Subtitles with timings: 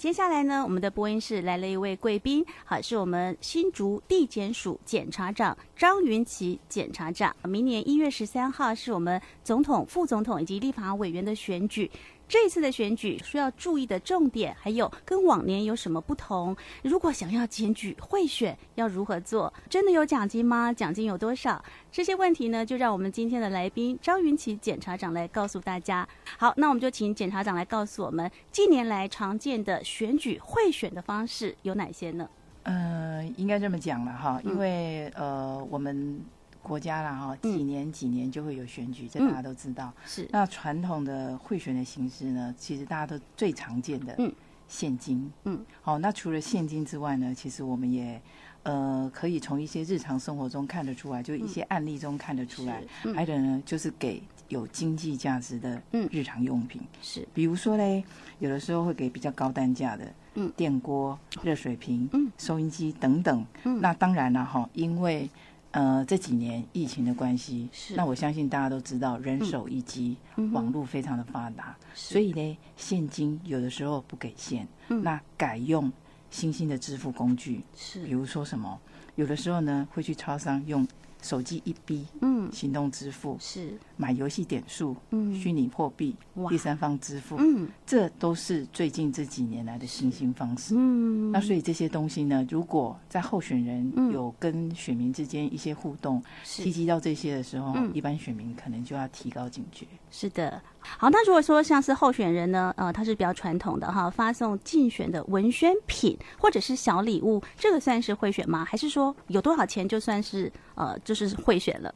[0.00, 7.36] 接下来呢，我们的播音室来了一位贵宾，好，是我们新竹地检署检察长张云奇检察长。
[7.42, 11.90] 明年一月十三号是我们总统、副总统以及立法委员的选举。
[12.30, 16.56] 这一次的选举需要注意的重点，还有跟往年有什么不同？
[16.84, 19.52] 如果想要检举贿选，要如何做？
[19.68, 20.72] 真的有奖金吗？
[20.72, 21.60] 奖金有多少？
[21.90, 26.08] 这些问题呢，就让我们今天的来宾张云綺检察长来告诉大家。
[26.38, 32.30] 好，那我们就请检察长来告诉我们，近年来常见的选举贿选的方式有哪些呢？
[32.62, 36.24] 呃，应该这么讲了哈，因为、呃，我们。
[36.62, 39.92] 国家啦哈，几年几年就会有选举，嗯、这大家都知道。
[40.06, 44.32] 是那传统的贿选的形式呢，其实大家都最常见的，嗯
[44.68, 45.32] 现金。
[45.44, 48.20] 嗯，好，那除了现金之外呢，其实我们也
[48.62, 52.82] 呃可以从一些日常生活中看得出来，就一些案例中看得出来。
[53.04, 56.80] 嗯、还有呢，就是给有经济价值的日常用品。
[57.02, 58.04] 是，比如说嘞，
[58.38, 63.44] 有的时候会给比较高单价的，嗯，电锅、热水瓶、嗯，收音机等等。
[63.64, 65.28] 嗯，那当然了哈，因为
[65.72, 67.94] 呃，这几年疫情的关系，是。
[67.94, 75.92] 那我相信大家都知道，人手一机，嗯、网络非常的发达，所以呢，现金有的时候不给现，嗯、那改用
[76.30, 78.04] 新兴的支付工具，是。
[78.04, 78.80] 比如说什么，
[79.14, 80.86] 有的时候呢会去超商用。
[81.22, 83.78] 手机一逼，嗯，行动支付是。
[83.96, 86.16] 买游戏点数，嗯，虚拟货币，
[86.48, 99.86] 第三方支付，嗯，这都是最近这几年来的新兴方式，嗯，那所以这些东西呢，如果在候选人有跟选民之间一些互动，提及到这些的时候，一般选民可能就要提高警觉。
[100.10, 108.64] 是的，好，那如果说像是候选人呢，呃，他是比较传统的哈，发送竞选的文宣品或者是小礼物，这个算是贿选吗？
[108.64, 110.98] 还是说有多少钱就算是呃？
[111.04, 111.94] 就是贿选了，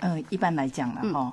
[0.00, 1.32] 呃，一般来讲呢哈，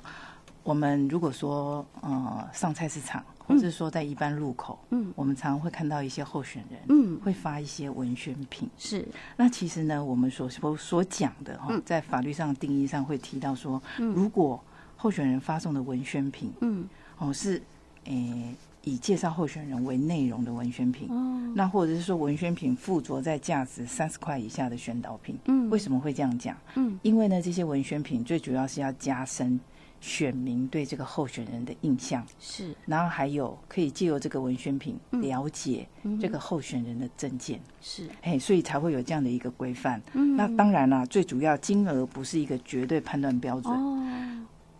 [0.62, 9.06] 我们如果说呃上菜市场，或者说在一般路口，嗯，我们常常会看到一些候选人，嗯，会发一些文宣品，是。
[9.36, 14.62] 那其实呢，我们所所所讲的哈，在法律上定义上会提到说，嗯、如果
[15.02, 16.86] 候选人发送的文宣品，嗯，
[17.18, 17.60] 哦是，
[18.04, 18.54] 诶、欸。
[18.84, 26.56] 以介绍候选人为内容的文宣品，哦、那或者是说文宣品附着在价值三十块以下的宣导品，嗯，为什么会这样讲？
[26.74, 29.60] 嗯，因为呢，这些文宣品最主要是要加深
[30.00, 35.86] 选民对这个候选人的印象，是，然后还有可以借由这个文宣品了解
[36.20, 40.02] 这个候选人的政见，是，哎，所以才会有这样的一个规范。
[40.14, 44.02] 嗯，那当然啦，最主要金额不是一个绝对判断标准，哦，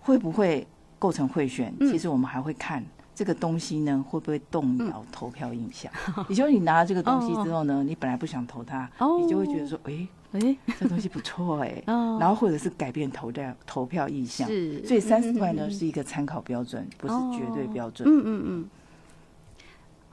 [0.03, 0.67] 会不会
[0.99, 1.73] 构成贿选？
[1.81, 2.85] 其实我们还会看。
[3.15, 5.93] 这个东西呢，会不会动摇投票印象？
[6.17, 14.49] 嗯、也就是你拿了这个东西之后呢，哦、你本来不想投他，哦、你就会觉得说，哎，哎，这东西不错哎，哦、然后或者是改变投票投票意向。
[14.49, 18.09] 是，所以三十块呢、嗯、是一个参考标准，不是绝对标准。
[18.09, 18.23] 嗯。
[18.25, 18.71] 嗯嗯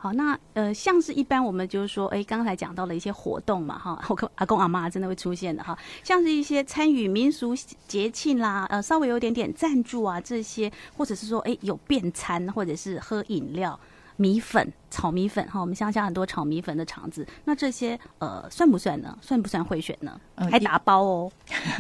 [0.02, 7.54] 好，那呃，像是一般我们就是说，哎，刚才讲到了一些活动嘛，哈，我跟阿公阿妈真的会出现的哈，像是一些参与民俗
[7.86, 13.78] 节庆啦，呃，稍微有点点赞助啊这些，或者是说，哎，有便餐或者是喝饮料、
[14.16, 19.18] 米粉、炒米粉哈，我们乡下很多炒米粉的场子，那这些呃，算不算呢？
[19.22, 20.18] 算不算贿选呢？
[20.50, 21.32] 还打包哦，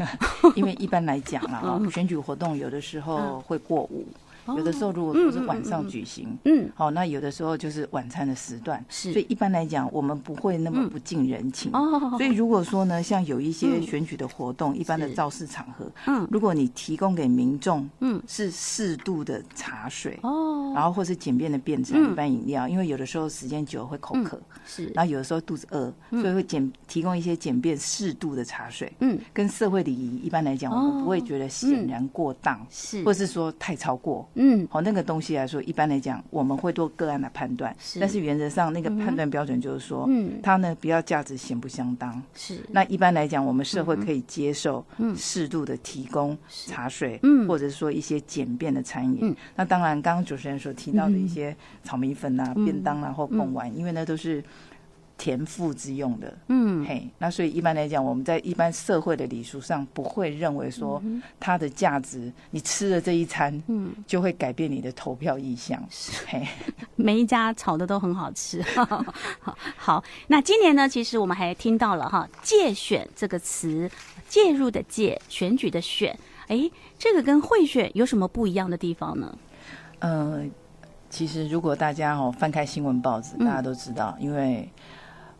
[0.57, 4.05] 因为一般来讲啦，哈，选举活动有的时候会过午。
[4.57, 11.71] 有的时候如果说是晚上举行，嗯，好，那有的时候就是晚餐的时段，是，所以一般来讲，我们不会那么不近人情。
[11.73, 34.27] 哦，所以如果说呢，像有一些选举的活动，一般的造势场合，嗯，如果你提供给民众，嗯，是适度的茶水，哦，然后或是简便的便餐，一般饮料，因为有的时候时间久了会口渴，是，然后有的时候肚子饿，所以会简提供一些简便适度的茶水，嗯，跟社会礼仪一般来讲，我们不会觉得显然过当，是，或是说太超过。
[34.41, 42.57] 嗯，好，那个东西来说，一般来讲，我们会做个案的判断，是，但是原则上那个判断标准就是说，嗯，它呢，比较价值相不相当，是。
[42.71, 49.19] 那一般来讲，我们社会可以接受，嗯，适度的提供茶水，嗯，或者是说一些简便的餐饮。
[49.21, 54.41] 嗯，那当然，刚刚主持人所提到的一些炒米粉啊、便当啊或贡丸，因为那都是。
[55.19, 61.03] 田赋之用的，嗯，嘿，那所以一般来讲，我们在一般社会的礼俗上不会认为说
[61.37, 66.47] 它的价值，你吃了这一餐，嗯，就会改变你的投票意向，是，嘿，
[66.95, 69.05] 每一家炒的都很好吃，好，
[69.75, 73.91] 好，那今年呢，其实我们还听到了哈“介选”这个词，
[74.29, 76.17] 介入的介，选举的选，
[76.47, 79.37] 哎，这个跟贿选有什么不一样的地方呢？
[79.99, 80.45] 呃，
[81.09, 84.65] 其实如果大家哦翻开新闻报纸，大家都知道，因为。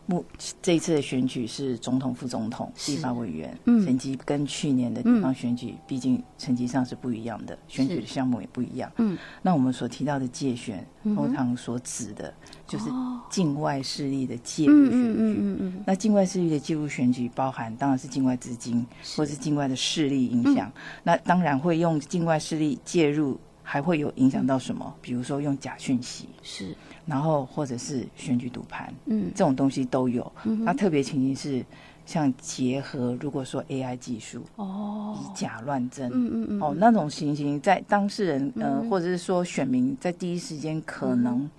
[0.09, 0.25] 目
[0.61, 8.91] 这一次的选举是总统、副总统、立法委员，嗯，成绩跟去年的地方选举，毕竟成绩上是不一样的，选举的项目也不一样。
[8.97, 12.33] 嗯，那我们所提到的介选，通常所指的
[12.67, 12.85] 就是
[13.29, 14.97] 境外势力的介入选举。
[14.97, 15.83] 嗯嗯嗯。
[15.85, 18.85] 那境外势力的介入选举，包含当然是境外资金
[19.15, 20.71] 或是境外的势力影响。
[21.03, 23.39] 那当然会用境外势力介入。
[23.62, 24.91] 还会有影响到什么？
[25.00, 26.75] 比如说用假讯息，是，
[27.09, 30.31] 然后或者是选举赌盘，嗯，这种东西都有。
[30.44, 31.65] 嗯，它特别情形是
[32.06, 41.50] 像结合，如果说 AI 技术，哦，以假乱真，嗯嗯嗯，哦，那种情形在当事人，呃，或者是说选民在第一时间可能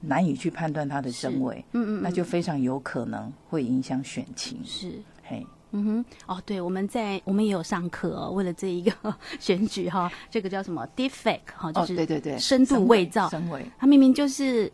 [0.00, 4.92] 难以去判断它的真伪，嗯嗯，那就非常有可能会影响选情，是，
[5.24, 5.44] 嘿。
[5.74, 8.92] 嗯哼，哦，对，我们在我们也有上课哦，为了这一个
[9.40, 14.70] 选举哈，这个叫什么？deepfake 哈，就是对对对，深度伪造，深伪，他明明就是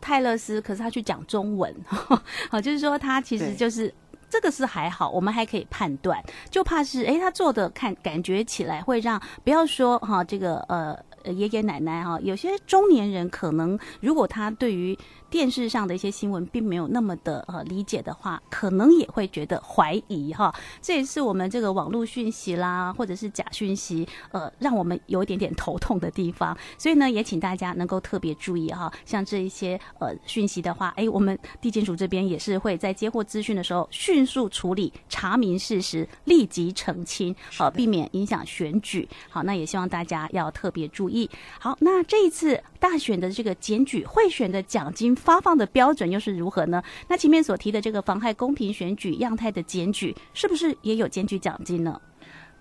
[0.00, 1.74] 泰勒斯，可是他去讲中文，
[2.50, 3.92] 好，就是说他其实就是
[4.28, 14.98] 这个是还好，我们还可以判断，就怕是哎，他做的看感觉起来会让不要说哈，这个呃爷爷奶奶哈，有些中年人可能如果他对于。
[15.30, 20.52] 电视上的一些新闻并没有那么的呃理解的话，可能也会觉得怀疑哈。
[20.82, 26.58] 这也是我们这个网络讯息啦，或者是假讯息，呃，让我们有一点点头痛的地方。
[26.76, 28.92] 所以呢，也请大家能够特别注意哈。
[29.06, 39.08] 像这一些呃讯息的话，哎，我们地检署这边也是会在接获资讯的时候迅速处理，查明事实，立即澄清，好，避免影响选举。
[39.28, 41.09] 好，那也希望大家要特别注意。
[41.58, 45.10] 好，那这一次大选的这个检举贿选的奖金。
[45.14, 46.82] 发放的标准又是如何呢？
[47.08, 52.00] 那前面所提的这个妨害公平选举样态的检举，是不是也有检举奖金呢？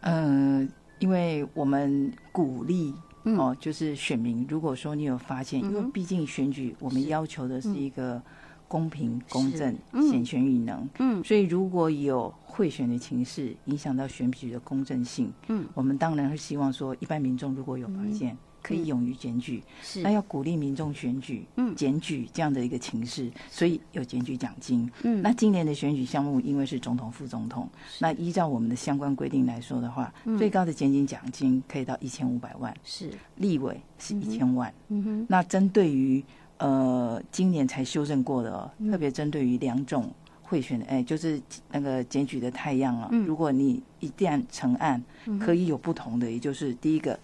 [0.01, 0.67] 嗯、呃，
[0.99, 2.93] 因为我们鼓励
[3.23, 8.21] 哦，就是选民，如果说你有发现，嗯、因为毕竟选举，我们要求的是一个
[8.69, 9.77] 公平、公正、
[10.09, 18.33] 显权与能，嗯，所以如果有贿选的情势影响到选举的公正性，嗯，我们当然会希望说，一般民众如果有发现。
[18.33, 20.01] 嗯可以勇于检举，是。
[20.01, 24.87] 那要鼓励民众选举，嗯，检举这样的一个情势，所以有检举奖金。
[25.03, 27.69] 嗯，那今年的选举项目因为是总统、副总统，
[27.99, 33.09] 那依照我们的相关规定来说的话，最高的检举奖金可以到一千五百万，是。
[33.37, 34.71] 立委是一千万。
[34.89, 36.21] 嗯哼，那针对于
[36.59, 40.09] 呃今年才修正过的，哦，特别针对于两种
[40.43, 41.41] 贿选的，哎，就是
[41.71, 45.03] 那个检举的太阳啊，嗯，如果你一旦成案，
[45.39, 47.19] 可以有不同的，也就是第一个。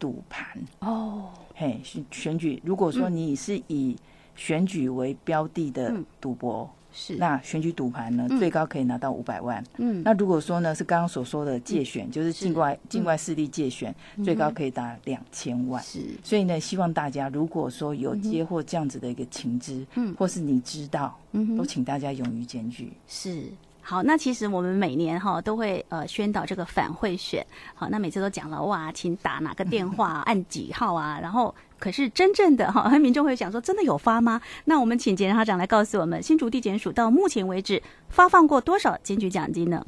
[0.00, 0.58] 赌盘。
[0.78, 3.94] 哦，嘿，选选举，如果说你是以
[4.34, 7.16] 选举为标的的赌博，是。
[7.16, 9.62] 那选举赌盘呢，最高可以拿到五百万。
[9.78, 13.94] 嗯，那如果说呢是刚刚所说的借选，就是境外境外势力借选，
[14.24, 15.82] 最高可以达两千万。
[15.82, 22.92] 是，所以呢，希望大家如果说有接获这样子的一个情资，嗯，或是你知道，嗯，都请大家勇于检举。
[23.06, 23.44] 是。
[23.82, 27.44] 好，那其实我们每年哈都会呃宣导这个反贿选，
[27.74, 34.40] 好，那每次都讲了哇，请打哪个电话， 按几号啊，然后可是真正的哈， 民众会想说，真的有发吗？
[34.66, 39.84] 那我们请检察长来告诉我们，新竹地检署到目前为止发放过多少检举奖金呢？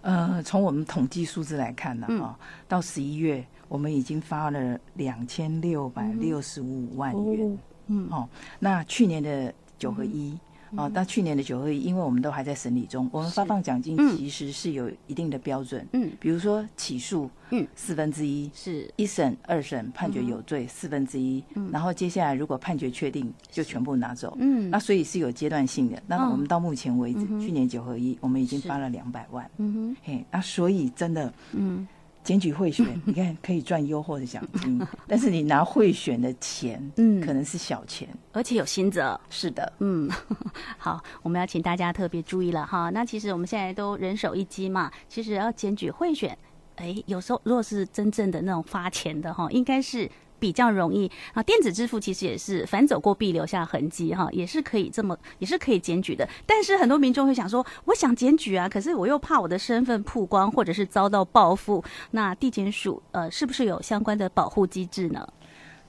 [0.00, 2.34] 呃，从我们统计数字来看呢，哈、嗯，
[2.66, 10.30] 到十一月我们已经发了两千六百六十五万元，嗯，哦，那去年的九合一。
[10.30, 10.40] 嗯
[10.76, 15.86] 哦，那去年的九合一，因为我们都还在审理中，我们发放奖金其实是有一定的标准。
[15.92, 18.90] 嗯，比如说起诉，嗯，四分之一是。
[18.96, 24.36] 一审、二审判决有罪，四分之一，然后接下来如果判决确定，就全部拿走。
[24.40, 26.02] 嗯，那所以是有阶段性的。
[26.06, 29.48] 那我们到目前为止，去年九合一，我们已经发了两百万。
[29.58, 31.86] 嗯哼，嘿，那所以真的，嗯。
[32.24, 39.20] 检举贿选， 你看可以赚优厚的奖金， 但是你拿贿选的钱，嗯，可能是小钱，而且有新责。
[39.30, 40.10] 是的，嗯，
[40.78, 42.90] 好，我们要请大家特别注意了哈。
[42.90, 46.36] 那其实我们现在都人手一机嘛，其实要检举贿选，
[46.76, 50.10] 哎，有时候如果是真正的那种发钱的哈，应该是。
[50.44, 56.28] 比较容易啊，电子支付其实也是反走过必留下痕迹哈，也是可以这么，也是可以检举的。
[56.44, 61.82] 但是很多民众会想说，我想检举啊，可是我又怕我的身份曝光，或者是遭到报复。
[62.10, 65.26] 那地检署呃，是不是有相关的保护机制呢？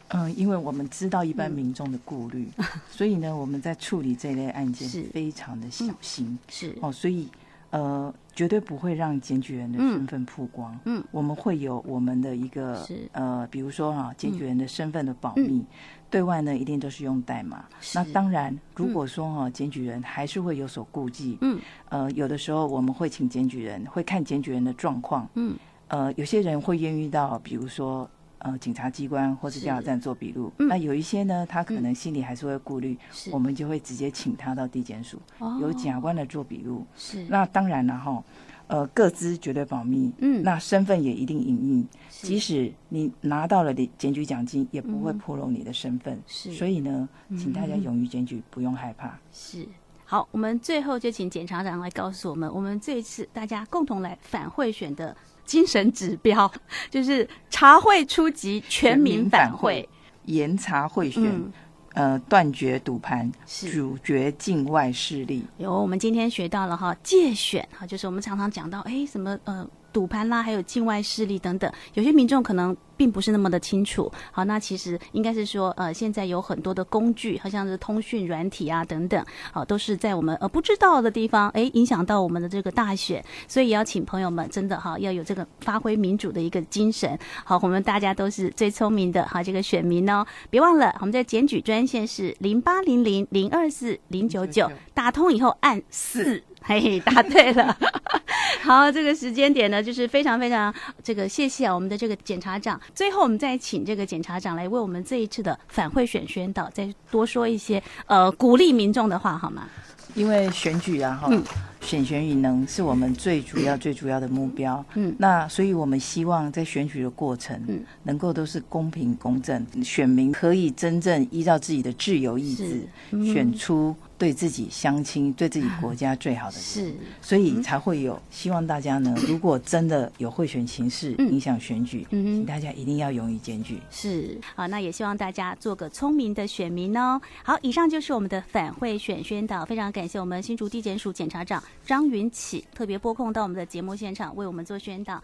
[0.07, 6.27] 嗯、呃，因为我们知道一般民众的顾虑，嗯、所以呢，我们在处理这类案件是非常的小心。
[6.27, 7.27] 嗯、是哦，所以。
[7.71, 10.77] 呃，绝对不会让检举人的身份曝光。
[10.83, 15.65] 嗯，嗯，我们会有我们的一个呃，比如说哈、啊，检举人的身份的保密，嗯、
[16.09, 17.63] 对外呢一定都是用代码。
[17.93, 21.37] 那当然，如果说哈、啊，检举人还是会有所顾忌。
[21.39, 25.27] 嗯，呃，有的时候我们会请检举人会看检举人的状况。
[25.35, 25.55] 嗯，
[25.87, 30.51] 呃，有些人会愿意到，比如说呃警察机关或是调查站做笔录。
[30.57, 32.97] 那有一些呢，他可能心里还是会顾虑，
[33.31, 35.19] 我们就会直接请他到地检署，
[35.59, 36.85] 由检察官来做笔录。
[36.95, 38.23] 是，那当然了哈。
[38.67, 49.19] 呃，各资绝对保密，嗯，那身份也一定隐匿，即使你拿到了的检举奖金，也不会暴露你的身份，是，所以呢，请大家勇于检举，不用害怕。
[49.31, 49.67] 是，
[50.03, 55.15] 好，我们最后就请检察长来告诉我们，我们这一次大家共同来反贿选的
[55.45, 56.51] 精神指标，
[56.89, 59.87] 就是查会初级，全民反会，
[60.25, 61.23] 严查贿选。
[61.23, 61.51] 嗯
[61.93, 65.45] 呃，断绝赌盘，阻绝境外势力。
[65.57, 69.65] 有，我们今天学到了哈，借选哈，就是我们常常讲到，哎，什么呃。
[69.93, 74.11] 赌盘啦，还有境外势力等等，有些民众可能并不是那么的清楚。
[74.31, 83.23] 好，那其实应该是说，呃，现在有很多的工具，好像是通讯软体啊等等，好，都是在我们呃不知道的地方，哎，影响到我们的这个大选。
[83.47, 87.17] 所以也要请朋友们真的哈，要有这个发挥民主的一个精神。
[87.43, 96.41] 好，我们大家都是最聪明的哈，这个选民哦，别忘了我们在检举专线是零八零零零二四零九九，打通以后按四。
[96.67, 97.77] 嘿嘿，答对了。
[98.63, 100.73] 好，这个时间点呢，就是非常非常
[101.03, 102.81] 这个谢谢啊，我们的这个检察长。
[102.93, 109.67] 最后，我们再请这个检察长来为我们这一次的反贿选宣导，再多说一些呃鼓励民众的话，好吗？
[110.13, 111.43] 因为选举啊，哈、嗯，
[111.81, 114.83] 选贤与能是我们最主要、最主要的目标。
[114.93, 123.93] 嗯，那所以我们希望在选举的过程，嗯，能够都是公平公正，选民可以真正依照自己的自由意志、嗯、选出。
[124.17, 129.15] 对自己乡亲、 对自己国家最好的人，是，所以才会有希望大家呢。
[129.27, 133.79] 如果真的有贿选情势影响选举，嗯，请大家一定要勇于检举。
[133.91, 137.19] 是，好，那也希望大家做个聪明的选民哦。
[137.43, 145.21] 好，以上就是我们的反贿选宣导，非常感谢我们新竹地检署检察长张云启特别拨空到我们的节目现场为我们做宣导。